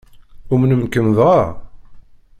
Umnen-kem 0.53 1.07
dɣa? 1.17 1.41